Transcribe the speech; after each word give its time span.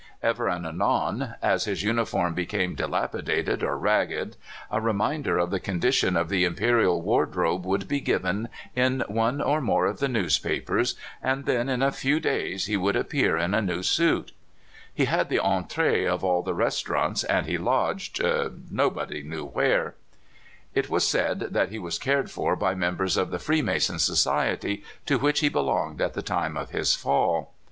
Ever 0.23 0.47
and 0.49 0.65
anon, 0.65 1.35
as 1.43 1.65
his 1.65 1.83
uniform 1.83 2.33
became 2.33 2.73
dilapidated 2.73 3.61
or 3.61 3.77
ragged, 3.77 4.35
a 4.71 4.81
reminder 4.81 5.37
of 5.37 5.51
the 5.51 5.59
condition 5.59 6.17
of 6.17 6.27
the 6.27 6.43
imperial 6.43 7.03
wardrobe 7.03 7.67
would 7.67 7.87
be 7.87 7.99
given 8.01 8.49
in 8.75 9.03
one 9.07 9.43
or 9.43 9.61
more 9.61 9.85
of 9.85 9.99
the 9.99 10.07
newspapers, 10.07 10.95
and 11.21 11.45
then 11.45 11.69
in 11.69 11.83
a 11.83 11.91
few 11.91 12.19
days 12.19 12.65
he 12.65 12.75
would 12.75 12.95
appear 12.95 13.37
in 13.37 13.53
a 13.53 13.61
new 13.61 13.83
suit. 13.83 14.31
He 14.91 15.05
had 15.05 15.29
the 15.29 15.37
entree 15.37 16.05
of 16.07 16.23
all 16.23 16.41
the 16.41 16.55
restaurants, 16.55 17.23
and 17.23 17.45
he 17.45 17.59
lodged— 17.59 18.19
nobody 18.23 18.47
THE 18.47 18.47
EMPEROR 18.47 18.73
NORTON. 18.73 19.21
21^ 19.21 19.25
knew 19.29 19.45
where. 19.45 19.95
It 20.73 20.89
was 20.89 21.07
said 21.07 21.39
that 21.53 21.69
he 21.69 21.77
was 21.77 21.99
cared 21.99 22.31
for 22.31 22.55
by 22.55 22.73
members 22.73 23.17
of 23.17 23.29
the 23.29 23.37
Freemason 23.37 23.99
society, 23.99 24.83
to 25.05 25.19
which 25.19 25.41
he 25.41 25.49
belonged 25.49 26.01
at 26.01 26.15
the 26.15 26.23
time 26.23 26.57
of 26.57 26.71
his 26.71 26.95
fall. 26.95 27.53